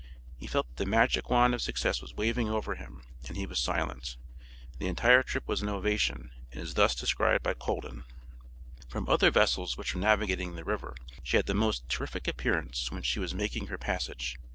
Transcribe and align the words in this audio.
He 0.35 0.47
felt 0.47 0.65
that 0.65 0.77
the 0.77 0.89
magic 0.89 1.29
wand 1.29 1.53
of 1.53 1.61
success 1.61 2.01
was 2.01 2.15
waving 2.15 2.49
over 2.49 2.73
him 2.73 3.03
and 3.27 3.37
he 3.37 3.45
was 3.45 3.59
silent. 3.59 4.17
The 4.79 4.87
entire 4.87 5.21
trip 5.21 5.47
was 5.47 5.61
an 5.61 5.69
ovation, 5.69 6.31
and 6.51 6.59
is 6.59 6.73
thus 6.73 6.95
described 6.95 7.43
by 7.43 7.53
Colden: 7.53 8.05
"From 8.89 9.07
other 9.07 9.29
vessels 9.29 9.77
which 9.77 9.93
were 9.93 10.01
navigating 10.01 10.55
the 10.55 10.65
river 10.65 10.95
she 11.21 11.37
had 11.37 11.45
the 11.45 11.53
most 11.53 11.87
terrific 11.87 12.27
appearance 12.27 12.91
when 12.91 13.03
she 13.03 13.19
was 13.19 13.35
making 13.35 13.67
her 13.67 13.77
passage. 13.77 14.39